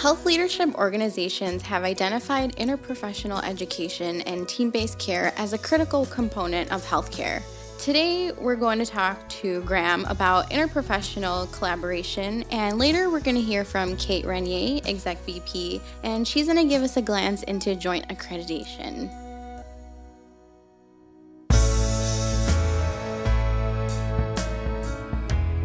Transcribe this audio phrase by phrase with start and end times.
[0.00, 6.70] Health leadership organizations have identified interprofessional education and team based care as a critical component
[6.70, 7.42] of healthcare.
[7.80, 13.42] Today, we're going to talk to Graham about interprofessional collaboration, and later, we're going to
[13.42, 17.74] hear from Kate Regnier, Exec VP, and she's going to give us a glance into
[17.74, 19.10] joint accreditation.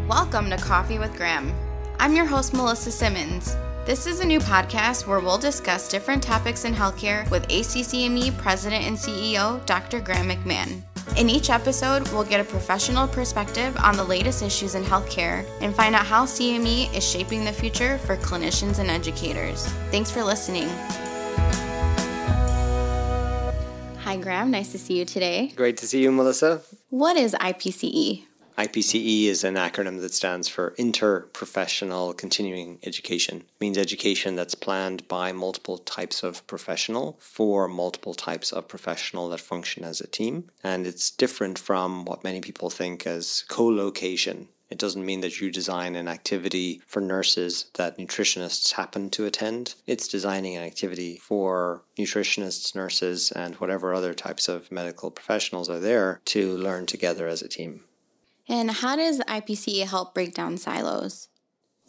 [0.08, 1.54] Welcome to Coffee with Graham.
[2.00, 3.56] I'm your host, Melissa Simmons.
[3.86, 8.82] This is a new podcast where we'll discuss different topics in healthcare with ACCME President
[8.82, 10.00] and CEO Dr.
[10.00, 10.80] Graham McMahon.
[11.18, 15.76] In each episode, we'll get a professional perspective on the latest issues in healthcare and
[15.76, 19.66] find out how CME is shaping the future for clinicians and educators.
[19.90, 20.68] Thanks for listening.
[23.98, 24.50] Hi, Graham.
[24.50, 25.52] Nice to see you today.
[25.56, 26.62] Great to see you, Melissa.
[26.88, 28.24] What is IPCE?
[28.56, 33.38] IPCE is an acronym that stands for Interprofessional Continuing Education.
[33.38, 39.28] It means education that's planned by multiple types of professional for multiple types of professional
[39.30, 40.50] that function as a team.
[40.62, 44.46] And it's different from what many people think as co-location.
[44.70, 49.74] It doesn't mean that you design an activity for nurses that nutritionists happen to attend.
[49.84, 55.80] It's designing an activity for nutritionists, nurses, and whatever other types of medical professionals are
[55.80, 57.82] there to learn together as a team.
[58.48, 61.28] And how does IPCE help break down silos?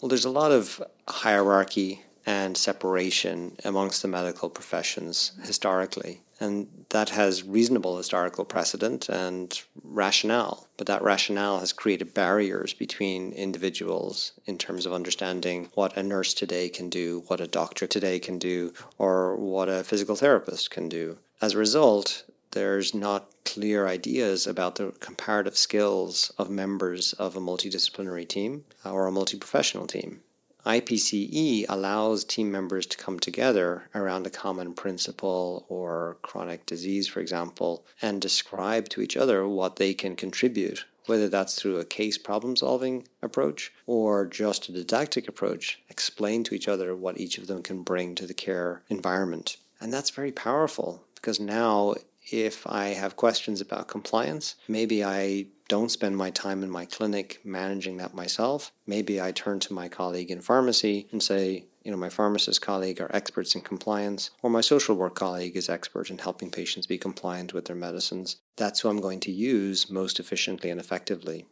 [0.01, 6.21] Well, there's a lot of hierarchy and separation amongst the medical professions historically.
[6.39, 10.67] And that has reasonable historical precedent and rationale.
[10.75, 16.33] But that rationale has created barriers between individuals in terms of understanding what a nurse
[16.33, 20.89] today can do, what a doctor today can do, or what a physical therapist can
[20.89, 21.19] do.
[21.41, 27.39] As a result, there's not clear ideas about the comparative skills of members of a
[27.41, 30.21] multidisciplinary team or a multi-professional team.
[30.65, 37.19] IPCE allows team members to come together around a common principle or chronic disease, for
[37.19, 42.17] example, and describe to each other what they can contribute, whether that's through a case
[42.17, 47.47] problem solving approach or just a didactic approach, explain to each other what each of
[47.47, 49.57] them can bring to the care environment.
[49.79, 51.95] And that's very powerful because now
[52.31, 57.41] if I have questions about compliance, maybe I don't spend my time in my clinic
[57.43, 58.71] managing that myself.
[58.85, 62.99] Maybe I turn to my colleague in pharmacy and say, you know, my pharmacist colleague
[62.99, 66.97] are experts in compliance, or my social work colleague is expert in helping patients be
[66.97, 68.37] compliant with their medicines.
[68.57, 71.45] That's who I'm going to use most efficiently and effectively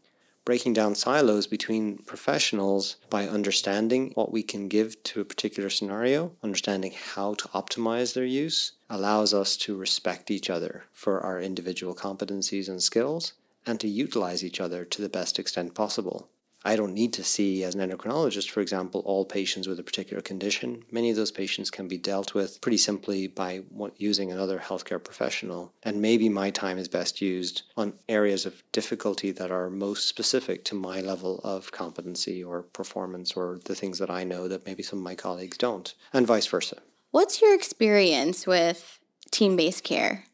[0.45, 6.31] breaking down silos between professionals by understanding what we can give to a particular scenario,
[6.43, 11.95] understanding how to optimize their use, allows us to respect each other for our individual
[11.95, 13.33] competencies and skills
[13.65, 16.27] and to utilize each other to the best extent possible.
[16.65, 20.21] I don't need to see, as an endocrinologist, for example, all patients with a particular
[20.21, 20.83] condition.
[20.91, 23.63] Many of those patients can be dealt with pretty simply by
[23.97, 25.73] using another healthcare professional.
[25.83, 30.63] And maybe my time is best used on areas of difficulty that are most specific
[30.65, 34.83] to my level of competency or performance or the things that I know that maybe
[34.83, 36.77] some of my colleagues don't, and vice versa.
[37.11, 38.99] What's your experience with
[39.31, 40.25] team based care?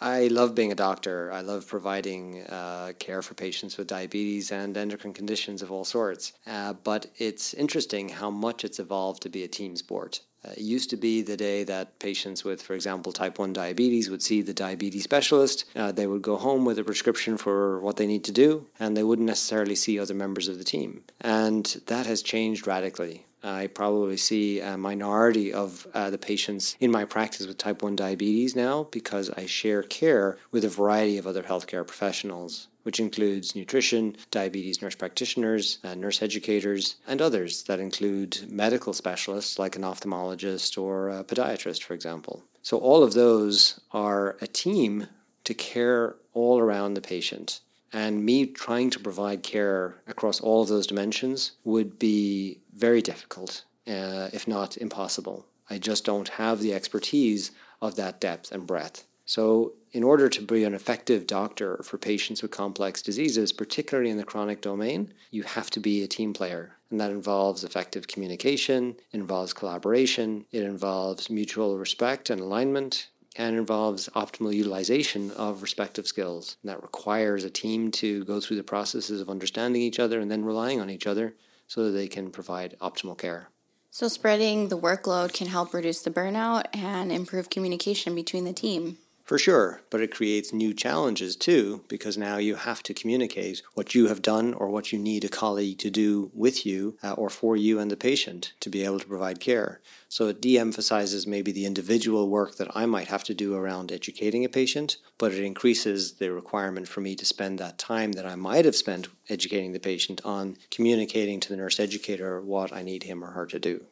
[0.00, 1.32] I love being a doctor.
[1.32, 6.32] I love providing uh, care for patients with diabetes and endocrine conditions of all sorts.
[6.46, 10.20] Uh, but it's interesting how much it's evolved to be a team sport.
[10.44, 14.08] Uh, it used to be the day that patients with, for example, type 1 diabetes
[14.08, 15.64] would see the diabetes specialist.
[15.74, 18.96] Uh, they would go home with a prescription for what they need to do, and
[18.96, 21.02] they wouldn't necessarily see other members of the team.
[21.20, 23.26] And that has changed radically.
[23.42, 27.96] I probably see a minority of uh, the patients in my practice with type 1
[27.96, 33.54] diabetes now because I share care with a variety of other healthcare professionals, which includes
[33.54, 39.82] nutrition, diabetes nurse practitioners, uh, nurse educators, and others that include medical specialists like an
[39.82, 42.42] ophthalmologist or a podiatrist, for example.
[42.62, 45.06] So, all of those are a team
[45.44, 47.60] to care all around the patient
[47.92, 53.64] and me trying to provide care across all of those dimensions would be very difficult,
[53.86, 55.46] uh, if not impossible.
[55.70, 59.06] I just don't have the expertise of that depth and breadth.
[59.24, 64.18] So, in order to be an effective doctor for patients with complex diseases, particularly in
[64.18, 66.76] the chronic domain, you have to be a team player.
[66.90, 74.08] And that involves effective communication, involves collaboration, it involves mutual respect and alignment, and involves
[74.16, 76.56] optimal utilization of respective skills.
[76.62, 80.30] And that requires a team to go through the processes of understanding each other and
[80.30, 81.34] then relying on each other
[81.66, 83.50] so that they can provide optimal care.
[83.90, 88.98] So, spreading the workload can help reduce the burnout and improve communication between the team.
[89.28, 93.94] For sure, but it creates new challenges too, because now you have to communicate what
[93.94, 97.28] you have done or what you need a colleague to do with you uh, or
[97.28, 99.82] for you and the patient to be able to provide care.
[100.08, 103.92] So it de emphasizes maybe the individual work that I might have to do around
[103.92, 108.24] educating a patient, but it increases the requirement for me to spend that time that
[108.24, 112.80] I might have spent educating the patient on communicating to the nurse educator what I
[112.80, 113.84] need him or her to do.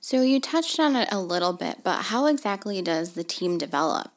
[0.00, 4.11] So you touched on it a little bit, but how exactly does the team develop?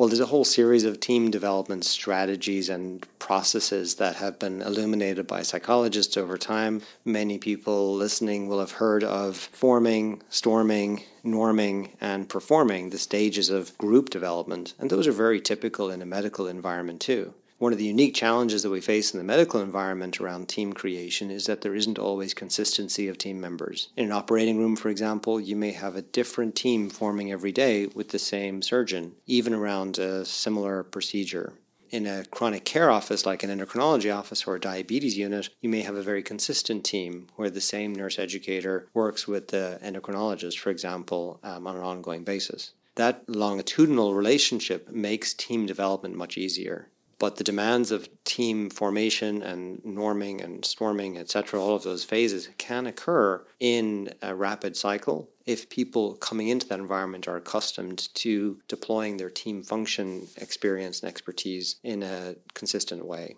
[0.00, 5.26] Well, there's a whole series of team development strategies and processes that have been illuminated
[5.26, 6.80] by psychologists over time.
[7.04, 13.76] Many people listening will have heard of forming, storming, norming, and performing, the stages of
[13.76, 14.72] group development.
[14.78, 17.34] And those are very typical in a medical environment, too.
[17.60, 21.30] One of the unique challenges that we face in the medical environment around team creation
[21.30, 23.90] is that there isn't always consistency of team members.
[23.98, 27.84] In an operating room, for example, you may have a different team forming every day
[27.88, 31.52] with the same surgeon, even around a similar procedure
[31.90, 35.82] in a chronic care office like an endocrinology office or a diabetes unit, you may
[35.82, 40.70] have a very consistent team where the same nurse educator works with the endocrinologist, for
[40.70, 42.72] example, um, on an ongoing basis.
[42.94, 46.88] That longitudinal relationship makes team development much easier.
[47.20, 52.48] But the demands of team formation and norming and storming, etc., all of those phases
[52.56, 58.58] can occur in a rapid cycle if people coming into that environment are accustomed to
[58.68, 63.36] deploying their team function experience and expertise in a consistent way.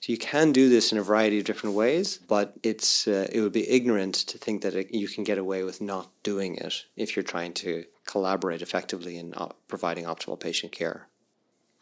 [0.00, 3.40] So you can do this in a variety of different ways, but it's uh, it
[3.40, 6.84] would be ignorant to think that it, you can get away with not doing it
[6.96, 11.06] if you're trying to collaborate effectively in uh, providing optimal patient care.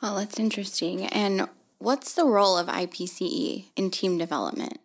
[0.03, 1.07] Well, that's interesting.
[1.07, 1.49] And
[1.79, 4.81] what's the role of IPCE in team development?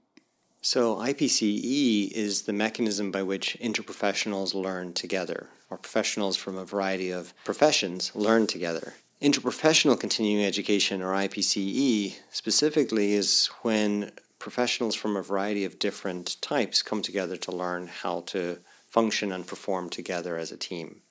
[0.61, 7.11] So, IPCE is the mechanism by which interprofessionals learn together, or professionals from a variety
[7.11, 8.95] of professions learn together.
[9.21, 16.81] Interprofessional continuing education, or IPCE, specifically is when professionals from a variety of different types
[16.81, 18.57] come together to learn how to
[18.87, 21.01] function and perform together as a team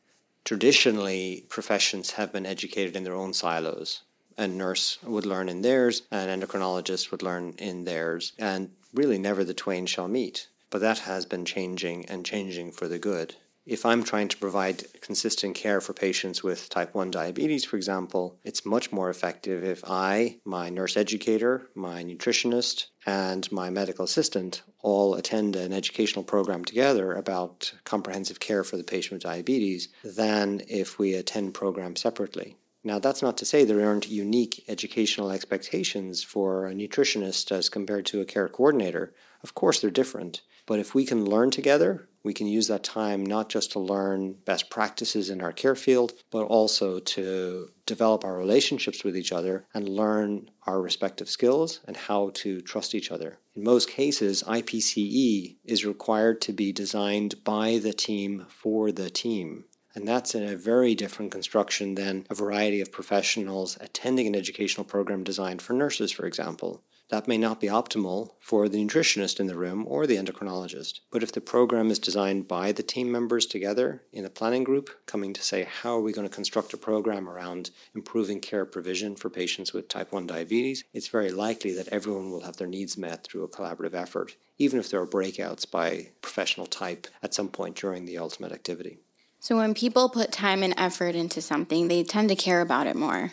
[0.44, 4.02] traditionally professions have been educated in their own silos.
[4.36, 9.44] A nurse would learn in theirs, an endocrinologist would learn in theirs, and really never
[9.44, 10.48] the twain shall meet.
[10.70, 13.36] But that has been changing and changing for the good
[13.66, 18.38] if I'm trying to provide consistent care for patients with type 1 diabetes, for example,
[18.44, 24.62] it's much more effective if I, my nurse educator, my nutritionist, and my medical assistant
[24.84, 30.60] all attend an educational program together about comprehensive care for the patient with diabetes than
[30.68, 32.58] if we attend programs separately.
[32.84, 38.04] Now, that's not to say there aren't unique educational expectations for a nutritionist as compared
[38.06, 39.14] to a care coordinator.
[39.42, 40.42] Of course, they're different.
[40.66, 44.32] But if we can learn together, we can use that time not just to learn
[44.46, 49.66] best practices in our care field, but also to develop our relationships with each other
[49.74, 53.38] and learn our respective skills and how to trust each other.
[53.54, 59.66] In most cases, IPCE is required to be designed by the team for the team.
[59.94, 64.84] And that's in a very different construction than a variety of professionals attending an educational
[64.84, 66.82] program designed for nurses, for example.
[67.10, 71.00] That may not be optimal for the nutritionist in the room or the endocrinologist.
[71.10, 74.88] But if the program is designed by the team members together in a planning group,
[75.06, 79.16] coming to say, how are we going to construct a program around improving care provision
[79.16, 82.96] for patients with type 1 diabetes, it's very likely that everyone will have their needs
[82.96, 87.48] met through a collaborative effort, even if there are breakouts by professional type at some
[87.48, 88.98] point during the ultimate activity.
[89.40, 92.96] So when people put time and effort into something, they tend to care about it
[92.96, 93.32] more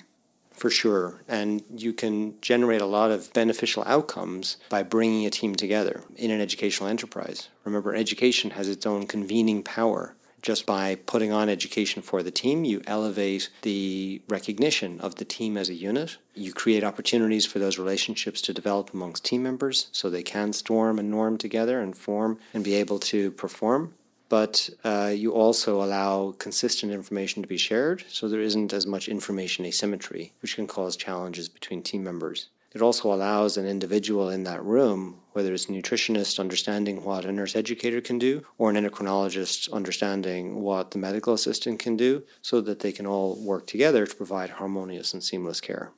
[0.61, 1.23] for sure.
[1.27, 6.29] And you can generate a lot of beneficial outcomes by bringing a team together in
[6.29, 7.49] an educational enterprise.
[7.65, 10.15] Remember, education has its own convening power.
[10.43, 15.57] Just by putting on education for the team, you elevate the recognition of the team
[15.57, 16.17] as a unit.
[16.35, 20.99] You create opportunities for those relationships to develop amongst team members so they can storm
[20.99, 23.93] and norm together and form and be able to perform
[24.31, 29.09] but uh, you also allow consistent information to be shared so there isn't as much
[29.09, 32.47] information asymmetry, which can cause challenges between team members.
[32.73, 37.31] It also allows an individual in that room, whether it's a nutritionist understanding what a
[37.33, 42.61] nurse educator can do, or an endocrinologist understanding what the medical assistant can do, so
[42.61, 45.91] that they can all work together to provide harmonious and seamless care.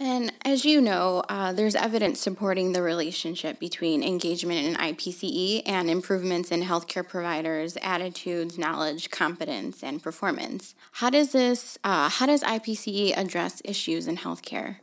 [0.00, 5.88] And as you know, uh, there's evidence supporting the relationship between engagement in IPCE and
[5.88, 10.74] improvements in healthcare providers' attitudes, knowledge, competence, and performance.
[10.92, 11.78] How does this?
[11.84, 14.78] Uh, how does IPCE address issues in healthcare?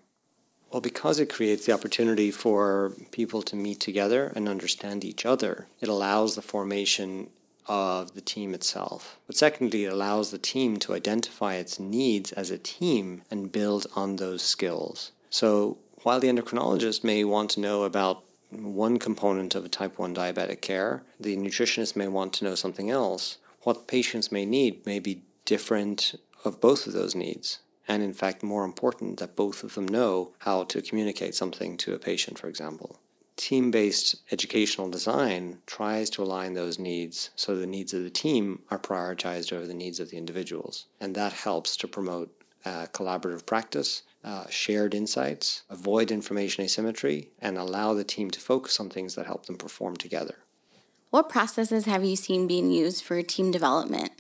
[0.71, 5.67] Well, because it creates the opportunity for people to meet together and understand each other,
[5.81, 7.29] it allows the formation
[7.71, 9.17] of the team itself.
[9.25, 13.87] But secondly, it allows the team to identify its needs as a team and build
[13.95, 15.13] on those skills.
[15.29, 20.13] So while the endocrinologist may want to know about one component of a type 1
[20.13, 23.37] diabetic care, the nutritionist may want to know something else.
[23.61, 27.59] What patients may need may be different of both of those needs.
[27.87, 31.93] And in fact, more important that both of them know how to communicate something to
[31.93, 32.99] a patient, for example.
[33.41, 38.61] Team based educational design tries to align those needs so the needs of the team
[38.69, 40.85] are prioritized over the needs of the individuals.
[40.99, 42.31] And that helps to promote
[42.63, 48.79] uh, collaborative practice uh, shared insights, avoid information asymmetry, and allow the team to focus
[48.79, 50.35] on things that help them perform together.
[51.09, 54.11] What processes have you seen being used for team development?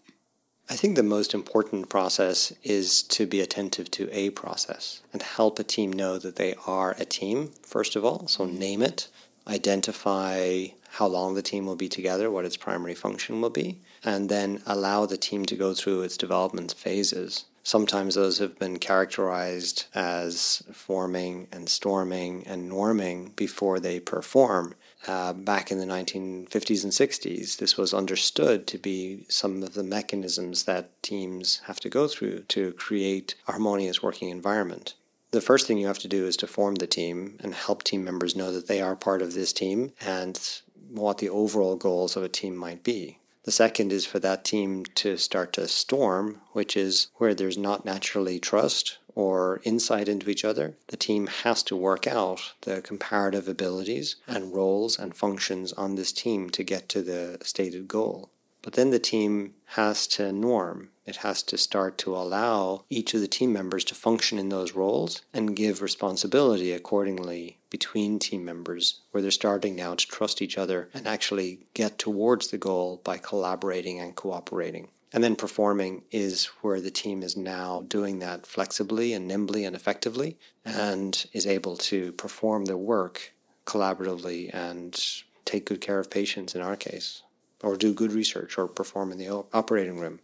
[0.71, 5.59] I think the most important process is to be attentive to a process and help
[5.59, 8.25] a team know that they are a team, first of all.
[8.29, 9.09] So name it,
[9.45, 14.29] identify how long the team will be together, what its primary function will be, and
[14.29, 17.43] then allow the team to go through its development phases.
[17.63, 24.75] Sometimes those have been characterized as forming and storming and norming before they perform.
[25.07, 29.83] Uh, back in the 1950s and 60s, this was understood to be some of the
[29.83, 34.93] mechanisms that teams have to go through to create a harmonious working environment.
[35.31, 38.03] The first thing you have to do is to form the team and help team
[38.03, 42.23] members know that they are part of this team and what the overall goals of
[42.23, 43.17] a team might be.
[43.43, 47.85] The second is for that team to start to storm, which is where there's not
[47.85, 50.75] naturally trust or insight into each other.
[50.87, 56.11] The team has to work out the comparative abilities and roles and functions on this
[56.11, 58.29] team to get to the stated goal.
[58.61, 60.89] But then the team has to norm.
[61.05, 64.75] It has to start to allow each of the team members to function in those
[64.75, 70.59] roles and give responsibility accordingly between team members, where they're starting now to trust each
[70.59, 74.89] other and actually get towards the goal by collaborating and cooperating.
[75.13, 79.75] And then performing is where the team is now doing that flexibly and nimbly and
[79.75, 83.33] effectively and is able to perform their work
[83.65, 84.97] collaboratively and
[85.43, 87.23] take good care of patients in our case
[87.61, 90.19] or do good research or perform in the operating room.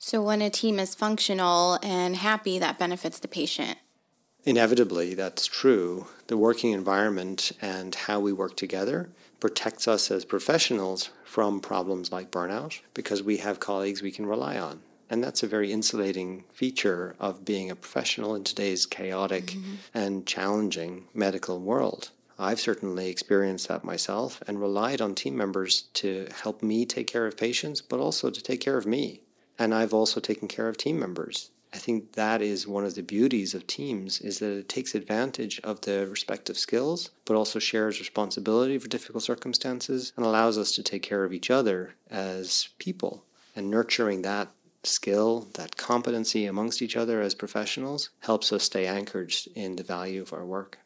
[0.00, 3.78] So, when a team is functional and happy, that benefits the patient.
[4.44, 6.06] Inevitably, that's true.
[6.28, 12.30] The working environment and how we work together protects us as professionals from problems like
[12.30, 14.80] burnout because we have colleagues we can rely on.
[15.10, 19.74] And that's a very insulating feature of being a professional in today's chaotic mm-hmm.
[19.94, 22.10] and challenging medical world.
[22.38, 27.26] I've certainly experienced that myself and relied on team members to help me take care
[27.26, 29.22] of patients, but also to take care of me.
[29.58, 31.50] And I've also taken care of team members.
[31.72, 35.60] I think that is one of the beauties of teams is that it takes advantage
[35.62, 40.82] of the respective skills, but also shares responsibility for difficult circumstances and allows us to
[40.82, 43.24] take care of each other as people.
[43.54, 44.48] And nurturing that
[44.82, 50.22] skill, that competency amongst each other as professionals helps us stay anchored in the value
[50.22, 50.78] of our work.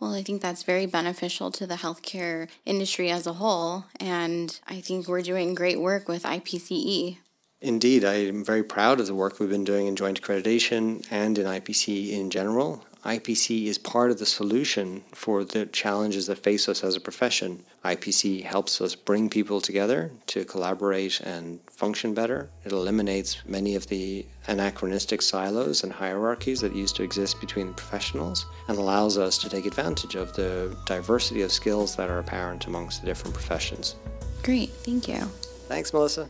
[0.00, 3.86] Well, I think that's very beneficial to the healthcare industry as a whole.
[3.98, 7.18] And I think we're doing great work with IPCE.
[7.60, 11.36] Indeed, I am very proud of the work we've been doing in joint accreditation and
[11.36, 12.84] in IPC in general.
[13.04, 17.64] IPC is part of the solution for the challenges that face us as a profession.
[17.84, 22.48] IPC helps us bring people together to collaborate and function better.
[22.64, 28.46] It eliminates many of the anachronistic silos and hierarchies that used to exist between professionals
[28.68, 33.00] and allows us to take advantage of the diversity of skills that are apparent amongst
[33.00, 33.96] the different professions.
[34.44, 35.20] Great, thank you.
[35.66, 36.28] Thanks, Melissa.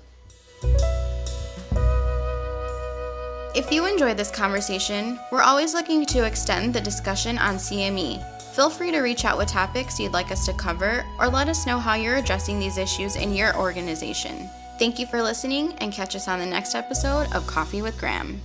[3.54, 8.22] If you enjoyed this conversation, we're always looking to extend the discussion on CME.
[8.54, 11.66] Feel free to reach out with topics you'd like us to cover or let us
[11.66, 14.50] know how you're addressing these issues in your organization.
[14.78, 18.40] Thank you for listening and catch us on the next episode of Coffee with Graham.